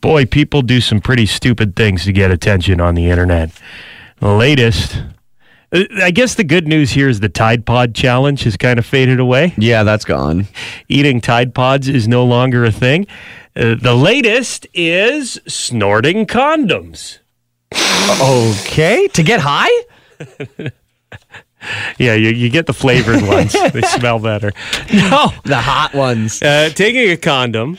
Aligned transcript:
boy, 0.00 0.26
people 0.26 0.62
do 0.62 0.80
some 0.80 1.00
pretty 1.00 1.26
stupid 1.26 1.76
things 1.76 2.04
to 2.04 2.12
get 2.12 2.30
attention 2.30 2.80
on 2.80 2.94
the 2.94 3.10
internet. 3.10 3.50
The 4.20 4.32
latest, 4.32 5.02
uh, 5.72 5.84
I 6.02 6.10
guess 6.10 6.34
the 6.34 6.44
good 6.44 6.66
news 6.66 6.90
here 6.92 7.08
is 7.08 7.20
the 7.20 7.28
Tide 7.28 7.66
Pod 7.66 7.94
challenge 7.94 8.42
has 8.44 8.56
kind 8.56 8.78
of 8.78 8.86
faded 8.86 9.20
away. 9.20 9.54
Yeah, 9.56 9.82
that's 9.82 10.04
gone. 10.04 10.48
Eating 10.88 11.20
Tide 11.20 11.54
Pods 11.54 11.88
is 11.88 12.08
no 12.08 12.24
longer 12.24 12.64
a 12.64 12.72
thing. 12.72 13.06
Uh, 13.54 13.74
the 13.80 13.94
latest 13.94 14.66
is 14.74 15.40
snorting 15.46 16.26
condoms. 16.26 17.18
Okay, 18.20 19.08
to 19.08 19.22
get 19.22 19.40
high? 19.40 19.68
Yeah, 21.98 22.14
you, 22.14 22.30
you 22.30 22.50
get 22.50 22.66
the 22.66 22.72
flavored 22.72 23.22
ones. 23.22 23.52
they 23.72 23.82
smell 23.82 24.18
better. 24.18 24.52
No. 24.92 25.32
The 25.44 25.56
hot 25.56 25.92
ones. 25.94 26.40
Uh, 26.40 26.70
taking 26.74 27.10
a 27.10 27.16
condom, 27.16 27.78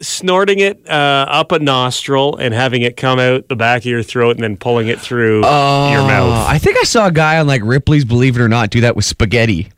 snorting 0.00 0.60
it 0.60 0.88
uh, 0.88 1.26
up 1.28 1.52
a 1.52 1.58
nostril, 1.58 2.36
and 2.36 2.54
having 2.54 2.82
it 2.82 2.96
come 2.96 3.18
out 3.18 3.48
the 3.48 3.56
back 3.56 3.82
of 3.82 3.86
your 3.86 4.02
throat, 4.02 4.36
and 4.36 4.42
then 4.42 4.56
pulling 4.56 4.88
it 4.88 5.00
through 5.00 5.40
your 5.40 5.42
mouth. 5.42 6.32
Uh, 6.32 6.46
I 6.48 6.58
think 6.58 6.76
I 6.78 6.84
saw 6.84 7.06
a 7.06 7.12
guy 7.12 7.38
on 7.38 7.46
like 7.46 7.62
Ripley's 7.64 8.04
Believe 8.04 8.36
It 8.36 8.40
or 8.42 8.48
Not 8.48 8.70
do 8.70 8.80
that 8.82 8.96
with 8.96 9.04
spaghetti. 9.04 9.70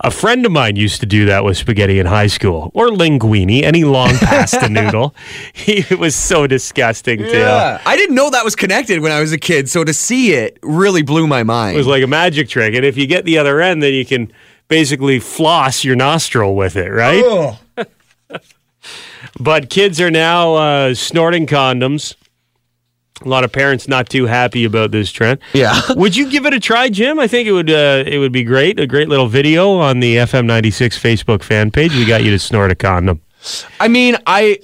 A 0.00 0.10
friend 0.10 0.44
of 0.44 0.52
mine 0.52 0.76
used 0.76 1.00
to 1.00 1.06
do 1.06 1.24
that 1.24 1.42
with 1.42 1.56
spaghetti 1.56 1.98
in 1.98 2.04
high 2.04 2.26
school, 2.26 2.70
or 2.74 2.88
linguine, 2.88 3.62
any 3.62 3.84
long 3.84 4.14
pasta 4.18 4.68
noodle. 4.70 5.14
He, 5.54 5.84
it 5.88 5.98
was 5.98 6.14
so 6.14 6.46
disgusting 6.46 7.18
too. 7.18 7.42
I 7.44 7.96
didn't 7.96 8.14
know 8.14 8.28
that 8.28 8.44
was 8.44 8.54
connected 8.54 9.00
when 9.00 9.10
I 9.10 9.20
was 9.20 9.32
a 9.32 9.38
kid, 9.38 9.70
so 9.70 9.84
to 9.84 9.94
see 9.94 10.34
it 10.34 10.58
really 10.62 11.02
blew 11.02 11.26
my 11.26 11.44
mind. 11.44 11.76
It 11.76 11.78
was 11.78 11.86
like 11.86 12.02
a 12.02 12.06
magic 12.06 12.50
trick, 12.50 12.74
and 12.74 12.84
if 12.84 12.98
you 12.98 13.06
get 13.06 13.24
the 13.24 13.38
other 13.38 13.60
end, 13.60 13.82
then 13.82 13.94
you 13.94 14.04
can 14.04 14.30
basically 14.68 15.18
floss 15.18 15.82
your 15.82 15.96
nostril 15.96 16.54
with 16.54 16.76
it, 16.76 16.90
right? 16.90 17.56
But 19.38 19.70
kids 19.70 20.00
are 20.00 20.10
now 20.10 20.54
uh, 20.54 20.94
snorting 20.94 21.46
condoms. 21.46 22.14
A 23.24 23.28
lot 23.28 23.44
of 23.44 23.52
parents 23.52 23.88
not 23.88 24.10
too 24.10 24.26
happy 24.26 24.64
about 24.64 24.90
this 24.90 25.10
trend. 25.10 25.40
Yeah. 25.54 25.80
would 25.90 26.14
you 26.14 26.30
give 26.30 26.44
it 26.44 26.52
a 26.52 26.60
try, 26.60 26.90
Jim? 26.90 27.18
I 27.18 27.26
think 27.26 27.48
it 27.48 27.52
would. 27.52 27.70
Uh, 27.70 28.04
it 28.06 28.18
would 28.18 28.32
be 28.32 28.44
great. 28.44 28.78
A 28.78 28.86
great 28.86 29.08
little 29.08 29.26
video 29.26 29.78
on 29.78 30.00
the 30.00 30.16
FM 30.16 30.44
ninety 30.44 30.70
six 30.70 30.98
Facebook 30.98 31.42
fan 31.42 31.70
page. 31.70 31.94
We 31.94 32.04
got 32.04 32.24
you 32.24 32.30
to 32.30 32.38
snort 32.38 32.70
a 32.70 32.74
condom. 32.74 33.22
I 33.80 33.88
mean, 33.88 34.16
I 34.26 34.58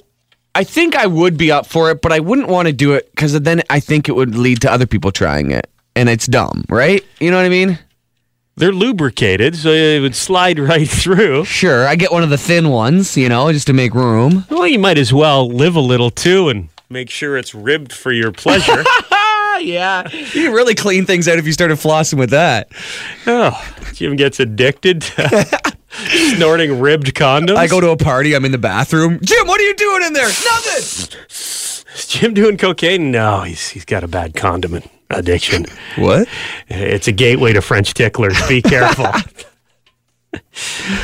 I 0.53 0.63
think 0.63 0.95
I 0.95 1.07
would 1.07 1.35
be 1.35 1.51
up 1.51 1.65
for 1.65 1.89
it, 1.89 2.01
but 2.01 2.11
I 2.11 2.19
wouldn't 2.19 2.47
want 2.47 2.67
to 2.67 2.73
do 2.73 2.93
it 2.93 3.09
because 3.11 3.39
then 3.41 3.63
I 3.71 3.79
think 3.79 4.07
it 4.07 4.11
would 4.11 4.35
lead 4.35 4.61
to 4.61 4.71
other 4.71 4.85
people 4.85 5.11
trying 5.11 5.49
it, 5.49 5.67
and 5.95 6.07
it's 6.07 6.27
dumb, 6.27 6.63
right? 6.69 7.03
You 7.19 7.31
know 7.31 7.37
what 7.37 7.45
I 7.45 7.49
mean? 7.49 7.79
They're 8.55 8.71
lubricated, 8.71 9.55
so 9.55 9.69
it 9.69 9.99
would 9.99 10.15
slide 10.15 10.59
right 10.69 10.87
through. 10.89 11.45
Sure, 11.45 11.87
I 11.87 11.95
get 11.95 12.11
one 12.11 12.23
of 12.23 12.29
the 12.29 12.37
thin 12.37 12.69
ones, 12.69 13.17
you 13.17 13.27
know, 13.29 13.51
just 13.51 13.67
to 13.67 13.73
make 13.73 13.93
room. 13.95 14.45
Well, 14.49 14.67
you 14.67 14.79
might 14.79 14.97
as 14.97 15.11
well 15.11 15.47
live 15.49 15.75
a 15.75 15.79
little 15.81 16.11
too 16.11 16.49
and 16.49 16.69
make 16.89 17.09
sure 17.09 17.37
it's 17.37 17.55
ribbed 17.55 17.91
for 17.91 18.11
your 18.11 18.31
pleasure. 18.31 18.83
Ah, 18.85 19.57
yeah. 19.61 20.07
You 20.11 20.25
can 20.45 20.53
really 20.53 20.75
clean 20.75 21.05
things 21.05 21.27
out 21.27 21.39
if 21.39 21.47
you 21.47 21.51
started 21.53 21.77
flossing 21.79 22.19
with 22.19 22.29
that. 22.29 22.67
oh, 23.25 23.59
Jim 23.93 24.15
gets 24.15 24.39
addicted 24.39 25.01
to 25.01 25.61
snorting 26.35 26.79
ribbed 26.79 27.15
condoms. 27.15 27.55
I 27.55 27.65
go 27.67 27.81
to 27.81 27.89
a 27.89 27.97
party, 27.97 28.35
I'm 28.35 28.45
in 28.45 28.51
the 28.51 28.57
bathroom. 28.59 29.19
Jim, 29.23 29.47
what 29.47 29.59
are 29.59 29.63
you 29.63 29.75
doing 29.75 30.03
in 30.03 30.13
there? 30.13 30.27
Nothing. 30.27 31.17
Is 31.29 32.07
Jim 32.07 32.35
doing 32.35 32.57
cocaine? 32.57 33.09
No, 33.09 33.41
he's 33.41 33.69
he's 33.69 33.85
got 33.85 34.03
a 34.03 34.07
bad 34.07 34.35
condiment 34.35 34.89
addiction. 35.13 35.65
What? 35.95 36.27
It's 36.67 37.07
a 37.07 37.11
gateway 37.11 37.53
to 37.53 37.61
French 37.61 37.93
ticklers. 37.93 38.39
Be 38.47 38.61
careful. 38.61 39.05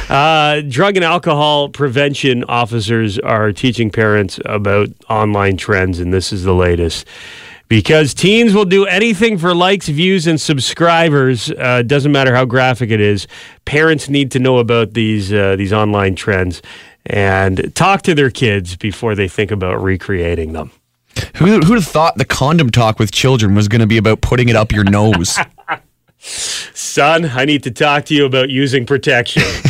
uh, 0.10 0.62
drug 0.62 0.96
and 0.96 1.06
alcohol 1.06 1.70
prevention 1.70 2.44
officers 2.46 3.20
are 3.20 3.52
teaching 3.52 3.90
parents 3.90 4.40
about 4.46 4.90
online 5.10 5.58
trends, 5.58 6.00
and 6.00 6.14
this 6.14 6.32
is 6.32 6.44
the 6.44 6.54
latest. 6.54 7.06
Because 7.68 8.16
teens 8.16 8.56
will 8.56 8.66
do 8.66 8.88
anything 8.88 9.38
for 9.38 9.54
likes, 9.54 9.88
views, 9.88 10.26
and 10.26 10.42
subscribers. 10.42 11.52
Uh, 11.52 11.84
doesn't 11.84 12.12
matter 12.12 12.34
how 12.34 12.44
graphic 12.44 12.90
it 12.90 13.00
is. 13.00 13.28
Parents 13.66 14.10
need 14.10 14.32
to 14.32 14.40
know 14.40 14.58
about 14.58 14.94
these 14.94 15.32
uh, 15.32 15.56
these 15.56 15.72
online 15.72 16.16
trends 16.16 16.64
and 17.06 17.74
talk 17.76 18.02
to 18.04 18.16
their 18.16 18.32
kids 18.32 18.76
before 18.76 19.14
they 19.14 19.28
think 19.28 19.52
about 19.52 19.84
recreating 19.84 20.54
them. 20.54 20.72
Who, 21.40 21.60
who'd 21.60 21.76
have 21.76 21.86
thought 21.86 22.18
the 22.18 22.26
condom 22.26 22.70
talk 22.70 23.00
with 23.00 23.12
children 23.12 23.56
was 23.56 23.70
going 23.70 23.80
to 23.80 23.88
be 23.88 23.96
about 23.96 24.20
putting 24.20 24.50
it 24.50 24.58
up 24.58 24.74
your 24.74 24.84
nose? 24.84 25.40
Son, 26.20 27.32
I 27.34 27.46
need 27.46 27.64
to 27.64 27.72
talk 27.72 28.04
to 28.06 28.14
you 28.14 28.26
about 28.26 28.50
using 28.50 28.86
protection. 28.86 29.44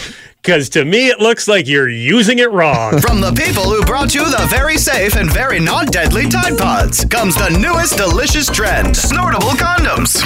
Because 0.49 0.67
to 0.69 0.83
me, 0.83 1.09
it 1.09 1.19
looks 1.19 1.47
like 1.47 1.67
you're 1.67 1.89
using 1.89 2.39
it 2.39 2.49
wrong. 2.49 2.99
From 3.01 3.21
the 3.21 3.31
people 3.31 3.69
who 3.69 3.85
brought 3.85 4.15
you 4.15 4.25
the 4.25 4.47
very 4.49 4.77
safe 4.77 5.15
and 5.15 5.31
very 5.31 5.59
not 5.59 5.91
deadly 5.91 6.27
Tide 6.27 6.57
Pods 6.57 7.05
comes 7.05 7.35
the 7.35 7.49
newest 7.49 7.97
delicious 7.97 8.47
trend 8.47 8.97
snortable 8.97 9.53
condoms. 9.53 10.17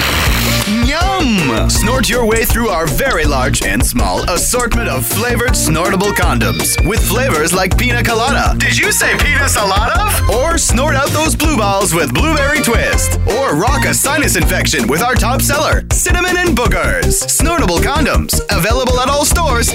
Yum! 0.88 1.70
Snort 1.70 2.10
your 2.10 2.26
way 2.26 2.46
through 2.46 2.70
our 2.70 2.88
very 2.88 3.26
large 3.26 3.64
and 3.64 3.86
small 3.86 4.22
assortment 4.30 4.88
of 4.88 5.06
flavored 5.06 5.58
snortable 5.58 6.14
condoms 6.14 6.80
with 6.88 7.06
flavors 7.06 7.52
like 7.52 7.78
pina 7.78 8.02
colada. 8.02 8.58
Did 8.58 8.78
you 8.78 8.94
say 8.94 9.18
pina 9.18 9.50
salada? 9.52 10.08
Or 10.30 10.58
snort 10.58 10.96
out 10.96 11.10
those 11.10 11.36
blue 11.36 11.58
balls 11.58 11.94
with 11.94 12.14
blueberry 12.14 12.62
twist. 12.62 13.20
Or 13.28 13.58
rock 13.58 13.84
a 13.84 13.94
sinus 13.94 14.38
infection 14.38 14.88
with 14.88 15.02
our 15.02 15.16
top 15.16 15.42
seller, 15.42 15.84
cinnamon 15.92 16.38
and 16.38 16.56
boogers. 16.58 17.30
Snortable 17.30 17.80
condoms, 17.80 18.40
available 18.50 19.02
at 19.02 19.10
all 19.10 19.26
stores 19.26 19.74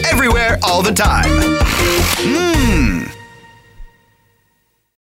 all 0.63 0.83
the 0.83 0.93
time. 0.93 1.29
Mmm. 2.23 3.18